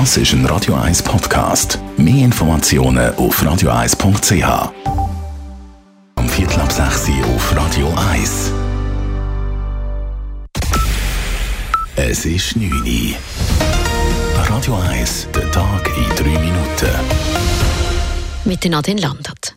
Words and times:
Das 0.00 0.16
ist 0.16 0.32
ein 0.32 0.44
Radio 0.46 0.74
1 0.74 1.04
Podcast. 1.04 1.78
Mehr 1.96 2.24
Informationen 2.24 3.14
auf 3.14 3.40
radio1.ch. 3.40 4.72
Am 6.16 6.28
Viertel 6.28 6.60
ab 6.60 6.72
6 6.72 7.10
Uhr 7.10 7.26
auf 7.36 7.56
Radio 7.56 7.94
1. 8.10 8.50
Es 11.94 12.26
ist 12.26 12.56
9 12.56 12.72
Uhr. 12.72 13.14
Radio 14.48 14.74
1, 14.74 15.28
der 15.32 15.48
Tag 15.52 15.88
in 15.96 16.16
3 16.16 16.40
Minuten. 16.40 16.90
Mit 18.44 18.68
Nadine 18.68 19.00
Landert. 19.00 19.54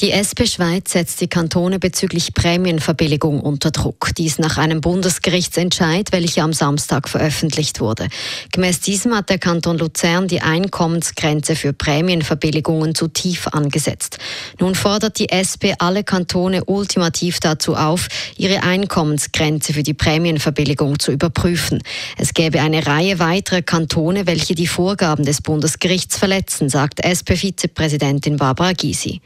Die 0.00 0.10
SP 0.10 0.42
Schweiz 0.50 0.90
setzt 0.90 1.20
die 1.20 1.28
Kantone 1.28 1.78
bezüglich 1.78 2.34
Prämienverbilligung 2.34 3.38
unter 3.38 3.70
Druck. 3.70 4.08
Dies 4.18 4.40
nach 4.40 4.58
einem 4.58 4.80
Bundesgerichtsentscheid, 4.80 6.10
welcher 6.10 6.42
am 6.42 6.52
Samstag 6.52 7.08
veröffentlicht 7.08 7.78
wurde. 7.78 8.08
Gemäß 8.50 8.80
diesem 8.80 9.14
hat 9.14 9.30
der 9.30 9.38
Kanton 9.38 9.78
Luzern 9.78 10.26
die 10.26 10.40
Einkommensgrenze 10.40 11.54
für 11.54 11.72
Prämienverbilligungen 11.72 12.96
zu 12.96 13.06
tief 13.06 13.46
angesetzt. 13.46 14.18
Nun 14.58 14.74
fordert 14.74 15.20
die 15.20 15.28
SP 15.30 15.78
alle 15.78 16.02
Kantone 16.02 16.64
ultimativ 16.64 17.38
dazu 17.38 17.76
auf, 17.76 18.08
ihre 18.36 18.64
Einkommensgrenze 18.64 19.74
für 19.74 19.84
die 19.84 19.94
Prämienverbilligung 19.94 20.98
zu 20.98 21.12
überprüfen. 21.12 21.80
Es 22.18 22.34
gäbe 22.34 22.60
eine 22.60 22.84
Reihe 22.84 23.20
weiterer 23.20 23.62
Kantone, 23.62 24.26
welche 24.26 24.56
die 24.56 24.66
Vorgaben 24.66 25.24
des 25.24 25.40
Bundesgerichts 25.40 26.18
verletzen, 26.18 26.68
sagt 26.68 26.98
SP-Vizepräsidentin 26.98 28.38
Barbara 28.38 28.72
Gysi 28.72 29.20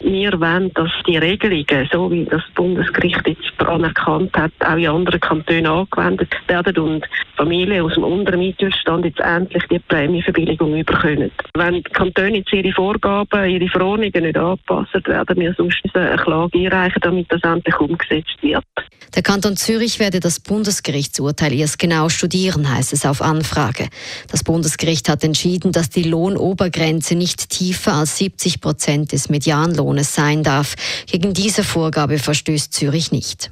wollen, 0.58 0.72
dass 0.74 0.90
die 1.06 1.16
Regelungen, 1.16 1.88
so 1.92 2.10
wie 2.10 2.24
das 2.24 2.42
Bundesgericht 2.54 3.26
jetzt 3.26 3.60
anerkannt 3.60 4.36
hat, 4.36 4.52
auch 4.60 4.76
in 4.76 4.88
anderen 4.88 5.20
Kantonen 5.20 5.66
angewendet 5.66 6.34
werden 6.46 6.78
und 6.78 7.06
Familien 7.36 7.84
aus 7.84 7.94
dem 7.94 8.04
unteren 8.04 8.40
Mittelstand 8.40 9.04
jetzt 9.04 9.20
endlich 9.20 9.62
die 9.70 9.78
Prämienverbilligung 9.78 10.76
überkommen. 10.76 11.30
Wenn 11.54 11.74
die 11.74 11.82
Kantone 11.82 12.38
jetzt 12.38 12.52
ihre 12.52 12.72
Vorgaben, 12.72 13.50
ihre 13.50 13.68
Verordnungen 13.68 14.22
nicht 14.24 14.36
anpassen, 14.36 15.02
werden 15.06 15.40
wir 15.40 15.54
sonst 15.54 15.80
eine 15.94 16.16
Klage 16.16 16.58
einreichen, 16.58 17.00
damit 17.00 17.26
das 17.30 17.42
endlich 17.42 17.78
umgesetzt 17.78 18.36
wird. 18.42 18.64
Der 19.14 19.22
Kanton 19.22 19.56
Zürich 19.56 20.00
werde 20.00 20.20
das 20.20 20.38
Bundesgerichtsurteil 20.38 21.54
erst 21.54 21.78
genau 21.78 22.08
studieren, 22.08 22.70
heißt 22.70 22.92
es 22.92 23.06
auf 23.06 23.22
Anfrage. 23.22 23.88
Das 24.30 24.44
Bundesgericht 24.44 25.08
hat 25.08 25.24
entschieden, 25.24 25.72
dass 25.72 25.88
die 25.88 26.02
Lohnobergrenze 26.02 27.14
nicht 27.14 27.48
tiefer 27.48 27.94
als 27.94 28.18
70 28.18 28.60
Prozent 28.60 29.12
des 29.12 29.30
Medianlohnes 29.30 30.14
sein 30.14 30.42
darf. 30.42 30.47
Gegen 31.06 31.34
diese 31.34 31.62
Vorgabe 31.62 32.18
verstößt 32.18 32.72
Zürich 32.72 33.12
nicht. 33.12 33.50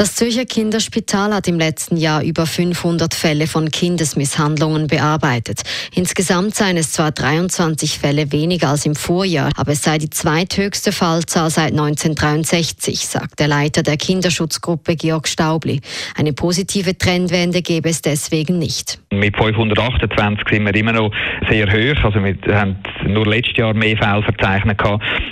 Das 0.00 0.14
Zürcher 0.14 0.46
Kinderspital 0.46 1.34
hat 1.34 1.46
im 1.46 1.58
letzten 1.58 1.98
Jahr 1.98 2.22
über 2.22 2.46
500 2.46 3.12
Fälle 3.12 3.46
von 3.46 3.70
Kindesmisshandlungen 3.70 4.86
bearbeitet. 4.86 5.60
Insgesamt 5.94 6.54
seien 6.54 6.78
es 6.78 6.92
zwar 6.92 7.10
23 7.10 7.98
Fälle 7.98 8.32
weniger 8.32 8.70
als 8.70 8.86
im 8.86 8.94
Vorjahr, 8.94 9.50
aber 9.58 9.72
es 9.72 9.82
sei 9.82 9.98
die 9.98 10.08
zweithöchste 10.08 10.92
Fallzahl 10.92 11.50
seit 11.50 11.72
1963, 11.72 13.06
sagt 13.06 13.40
der 13.40 13.48
Leiter 13.48 13.82
der 13.82 13.98
Kinderschutzgruppe 13.98 14.96
Georg 14.96 15.28
Staubli. 15.28 15.82
Eine 16.16 16.32
positive 16.32 16.96
Trendwende 16.96 17.60
gäbe 17.60 17.90
es 17.90 18.00
deswegen 18.00 18.58
nicht. 18.58 18.98
Mit 19.12 19.36
528 19.36 20.48
sind 20.48 20.64
wir 20.64 20.74
immer 20.76 20.92
noch 20.92 21.10
sehr 21.50 21.66
hoch. 21.66 22.04
Also 22.04 22.24
wir 22.24 22.36
haben 22.58 22.76
nur 23.06 23.26
letztes 23.26 23.58
Jahr 23.58 23.74
mehr 23.74 23.98
Fälle 23.98 24.22
verzeichnet. 24.22 24.80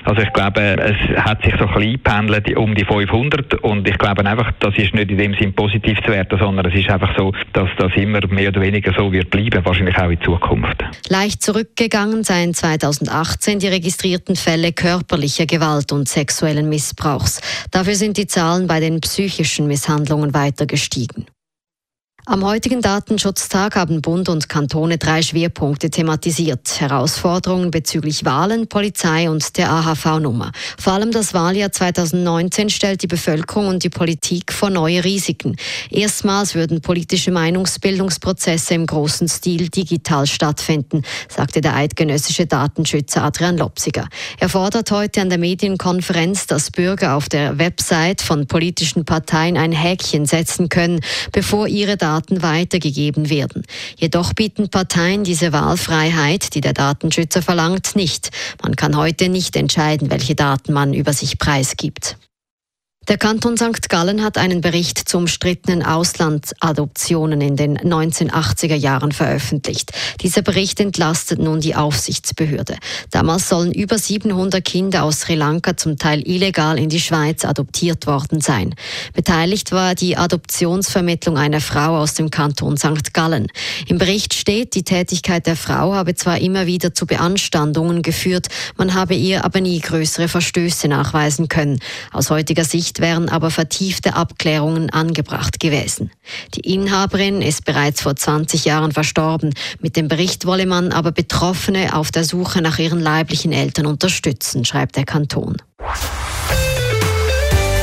Also 0.04 0.20
ich 0.20 0.32
glaube, 0.34 0.60
es 0.60 1.24
hat 1.24 1.42
sich 1.42 1.54
so 1.58 1.64
ein 1.64 1.72
bisschen 1.72 1.82
eingependelt 1.94 2.54
um 2.58 2.74
die 2.74 2.84
500 2.84 3.54
und 3.62 3.88
ich 3.88 3.96
glaube 3.96 4.26
einfach, 4.26 4.57
das 4.60 4.76
ist 4.76 4.94
nicht 4.94 5.10
in 5.10 5.18
dem 5.18 5.34
Sinn 5.34 5.54
positiv 5.54 5.98
zu 6.04 6.12
werten, 6.12 6.38
sondern 6.38 6.66
es 6.66 6.78
ist 6.78 6.90
einfach 6.90 7.16
so, 7.16 7.32
dass 7.52 7.68
das 7.78 7.92
immer 7.96 8.26
mehr 8.28 8.48
oder 8.48 8.60
weniger 8.60 8.92
so 8.96 9.12
wird 9.12 9.30
bleiben, 9.30 9.64
wahrscheinlich 9.64 9.96
auch 9.96 10.10
in 10.10 10.20
Zukunft. 10.22 10.84
Leicht 11.08 11.42
zurückgegangen 11.42 12.24
seien 12.24 12.54
2018 12.54 13.58
die 13.58 13.68
registrierten 13.68 14.36
Fälle 14.36 14.72
körperlicher 14.72 15.46
Gewalt 15.46 15.92
und 15.92 16.08
sexuellen 16.08 16.68
Missbrauchs. 16.68 17.40
Dafür 17.70 17.94
sind 17.94 18.16
die 18.16 18.26
Zahlen 18.26 18.66
bei 18.66 18.80
den 18.80 19.00
psychischen 19.00 19.66
Misshandlungen 19.66 20.34
weiter 20.34 20.66
gestiegen. 20.66 21.26
Am 22.30 22.44
heutigen 22.44 22.82
Datenschutztag 22.82 23.74
haben 23.74 24.02
Bund 24.02 24.28
und 24.28 24.50
Kantone 24.50 24.98
drei 24.98 25.22
Schwerpunkte 25.22 25.88
thematisiert. 25.88 26.78
Herausforderungen 26.78 27.70
bezüglich 27.70 28.26
Wahlen, 28.26 28.68
Polizei 28.68 29.30
und 29.30 29.56
der 29.56 29.70
AHV-Nummer. 29.70 30.52
Vor 30.78 30.92
allem 30.92 31.10
das 31.10 31.32
Wahljahr 31.32 31.72
2019 31.72 32.68
stellt 32.68 33.02
die 33.02 33.06
Bevölkerung 33.06 33.68
und 33.68 33.82
die 33.82 33.88
Politik 33.88 34.52
vor 34.52 34.68
neue 34.68 35.04
Risiken. 35.04 35.56
Erstmals 35.88 36.54
würden 36.54 36.82
politische 36.82 37.30
Meinungsbildungsprozesse 37.30 38.74
im 38.74 38.84
großen 38.84 39.26
Stil 39.28 39.70
digital 39.70 40.26
stattfinden, 40.26 41.04
sagte 41.30 41.62
der 41.62 41.76
eidgenössische 41.76 42.44
Datenschützer 42.44 43.24
Adrian 43.24 43.56
Lopsiger. 43.56 44.06
Er 44.38 44.50
fordert 44.50 44.90
heute 44.90 45.22
an 45.22 45.30
der 45.30 45.38
Medienkonferenz, 45.38 46.46
dass 46.46 46.70
Bürger 46.72 47.16
auf 47.16 47.30
der 47.30 47.58
Website 47.58 48.20
von 48.20 48.46
politischen 48.46 49.06
Parteien 49.06 49.56
ein 49.56 49.72
Häkchen 49.72 50.26
setzen 50.26 50.68
können, 50.68 51.00
bevor 51.32 51.68
ihre 51.68 51.96
Daten 51.96 52.17
Daten 52.18 52.42
weitergegeben 52.42 53.30
werden. 53.30 53.62
Jedoch 53.96 54.32
bieten 54.32 54.68
Parteien 54.68 55.22
diese 55.22 55.52
Wahlfreiheit, 55.52 56.54
die 56.54 56.60
der 56.60 56.72
Datenschützer 56.72 57.42
verlangt, 57.42 57.94
nicht. 57.94 58.30
Man 58.60 58.74
kann 58.74 58.96
heute 58.96 59.28
nicht 59.28 59.54
entscheiden, 59.54 60.10
welche 60.10 60.34
Daten 60.34 60.72
man 60.72 60.94
über 60.94 61.12
sich 61.12 61.38
preisgibt. 61.38 62.16
Der 63.08 63.16
Kanton 63.16 63.56
St. 63.56 63.88
Gallen 63.88 64.22
hat 64.22 64.36
einen 64.36 64.60
Bericht 64.60 65.08
zu 65.08 65.16
umstrittenen 65.16 65.82
Auslandsadoptionen 65.82 67.40
in 67.40 67.56
den 67.56 67.78
1980er 67.78 68.74
Jahren 68.74 69.12
veröffentlicht. 69.12 69.92
Dieser 70.20 70.42
Bericht 70.42 70.78
entlastet 70.78 71.38
nun 71.38 71.62
die 71.62 71.74
Aufsichtsbehörde. 71.74 72.76
Damals 73.10 73.48
sollen 73.48 73.72
über 73.72 73.96
700 73.96 74.62
Kinder 74.62 75.04
aus 75.04 75.20
Sri 75.20 75.36
Lanka 75.36 75.74
zum 75.74 75.96
Teil 75.96 76.20
illegal 76.28 76.78
in 76.78 76.90
die 76.90 77.00
Schweiz 77.00 77.46
adoptiert 77.46 78.06
worden 78.06 78.42
sein. 78.42 78.74
Beteiligt 79.14 79.72
war 79.72 79.94
die 79.94 80.18
Adoptionsvermittlung 80.18 81.38
einer 81.38 81.62
Frau 81.62 81.96
aus 81.96 82.12
dem 82.12 82.28
Kanton 82.28 82.76
St. 82.76 83.14
Gallen. 83.14 83.46
Im 83.86 83.96
Bericht 83.96 84.34
steht, 84.34 84.74
die 84.74 84.84
Tätigkeit 84.84 85.46
der 85.46 85.56
Frau 85.56 85.94
habe 85.94 86.14
zwar 86.14 86.40
immer 86.42 86.66
wieder 86.66 86.92
zu 86.92 87.06
Beanstandungen 87.06 88.02
geführt, 88.02 88.48
man 88.76 88.92
habe 88.92 89.14
ihr 89.14 89.46
aber 89.46 89.62
nie 89.62 89.80
größere 89.80 90.28
Verstöße 90.28 90.88
nachweisen 90.88 91.48
können. 91.48 91.80
Aus 92.12 92.28
heutiger 92.28 92.64
Sicht 92.64 92.97
wären 93.00 93.28
aber 93.28 93.50
vertiefte 93.50 94.14
Abklärungen 94.14 94.90
angebracht 94.90 95.60
gewesen. 95.60 96.10
Die 96.54 96.72
Inhaberin 96.72 97.42
ist 97.42 97.64
bereits 97.64 98.02
vor 98.02 98.16
20 98.16 98.64
Jahren 98.64 98.92
verstorben. 98.92 99.54
Mit 99.80 99.96
dem 99.96 100.08
Bericht 100.08 100.46
wolle 100.46 100.66
man 100.66 100.92
aber 100.92 101.12
Betroffene 101.12 101.94
auf 101.94 102.10
der 102.10 102.24
Suche 102.24 102.62
nach 102.62 102.78
ihren 102.78 103.00
leiblichen 103.00 103.52
Eltern 103.52 103.86
unterstützen, 103.86 104.64
schreibt 104.64 104.96
der 104.96 105.04
Kanton. 105.04 105.56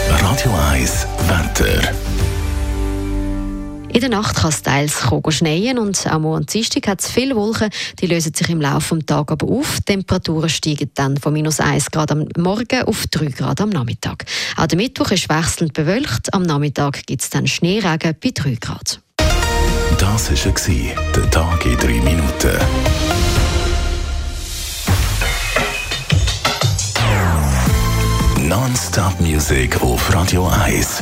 Radio 0.09 0.51
1 0.71 1.07
Wetter. 1.27 2.24
In 3.95 4.01
der 4.01 4.09
Nacht 4.09 4.35
kann 4.35 4.49
es 4.49 4.61
teils 4.61 5.05
schneien 5.29 5.79
und 5.79 6.05
am 6.07 6.23
Morgen 6.23 6.45
Dienstag 6.45 6.85
hat 6.89 6.99
es 6.99 7.09
viele 7.09 7.33
Wolken. 7.33 7.69
Die 8.01 8.07
lösen 8.07 8.33
sich 8.33 8.49
im 8.49 8.59
Laufe 8.59 8.93
des 8.95 9.05
Tages 9.05 9.31
aber 9.31 9.47
auf. 9.47 9.77
Die 9.77 9.93
Temperaturen 9.93 10.49
steigen 10.49 10.91
dann 10.95 11.15
von 11.15 11.31
minus 11.31 11.61
1 11.61 11.91
Grad 11.91 12.11
am 12.11 12.27
Morgen 12.37 12.83
auf 12.83 13.07
3 13.07 13.27
Grad 13.27 13.61
am 13.61 13.69
Nachmittag. 13.69 14.25
Auch 14.57 14.67
der 14.67 14.75
Mittwoch 14.75 15.11
ist 15.11 15.29
wechselnd 15.29 15.71
bewölkt. 15.71 16.33
Am 16.33 16.43
Nachmittag 16.43 17.05
gibt 17.05 17.21
es 17.21 17.29
dann 17.29 17.47
Schneeregen 17.47 18.17
bei 18.21 18.31
3 18.33 18.55
Grad. 18.55 18.99
Das 19.97 20.29
war 20.29 21.13
der 21.15 21.31
Tag 21.31 21.65
in 21.65 21.77
3 21.77 21.87
Minuten. 22.01 22.59
Non-Stop-Musik 28.41 29.81
auf 29.81 30.13
Radio 30.13 30.47
1 30.47 31.01